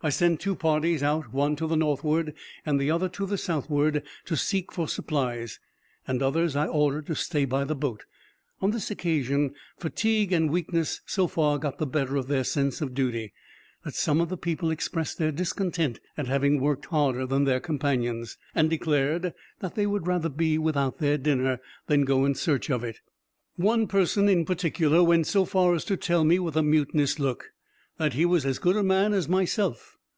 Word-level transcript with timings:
I 0.00 0.10
sent 0.10 0.38
two 0.38 0.54
parties 0.54 1.02
out, 1.02 1.32
one 1.32 1.56
to 1.56 1.66
the 1.66 1.74
northward, 1.74 2.32
and 2.64 2.78
the 2.78 2.88
other 2.88 3.08
to 3.08 3.26
the 3.26 3.36
southward, 3.36 4.04
to 4.26 4.36
seek 4.36 4.70
for 4.70 4.86
supplies, 4.86 5.58
and 6.06 6.22
others 6.22 6.54
I 6.54 6.68
ordered 6.68 7.06
to 7.08 7.16
stay 7.16 7.44
by 7.44 7.64
the 7.64 7.74
boat. 7.74 8.04
On 8.60 8.70
this 8.70 8.92
occasion 8.92 9.54
fatigue 9.76 10.32
and 10.32 10.52
weakness 10.52 11.00
so 11.04 11.26
far 11.26 11.58
got 11.58 11.78
the 11.78 11.84
better 11.86 12.14
of 12.14 12.28
their 12.28 12.44
sense 12.44 12.80
of 12.80 12.94
duty, 12.94 13.32
that 13.82 13.96
some 13.96 14.20
of 14.20 14.28
the 14.28 14.36
people 14.36 14.70
expressed 14.70 15.18
their 15.18 15.32
discontent 15.32 15.98
at 16.16 16.28
having 16.28 16.60
worked 16.60 16.86
harder 16.86 17.26
than 17.26 17.42
their 17.42 17.58
companions, 17.58 18.38
and 18.54 18.70
declared 18.70 19.34
that 19.58 19.74
they 19.74 19.84
would 19.84 20.06
rather 20.06 20.28
be 20.28 20.58
without 20.58 20.98
their 20.98 21.18
dinner, 21.18 21.58
than 21.88 22.04
go 22.04 22.24
in 22.24 22.36
search 22.36 22.70
of 22.70 22.84
it. 22.84 23.00
One 23.56 23.88
person, 23.88 24.28
in 24.28 24.44
particular, 24.44 25.02
went 25.02 25.26
so 25.26 25.44
far 25.44 25.74
as 25.74 25.84
to 25.86 25.96
tell 25.96 26.22
me, 26.22 26.38
with 26.38 26.56
a 26.56 26.62
mutinous 26.62 27.18
look, 27.18 27.50
that 27.96 28.12
he 28.12 28.24
was 28.24 28.46
as 28.46 28.60
good 28.60 28.76
a 28.76 28.82
man 28.84 29.12
as 29.12 29.28
myself. 29.28 29.96